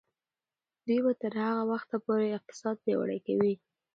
[0.85, 3.53] دوی به تر هغه وخته پورې اقتصاد پیاوړی کوي.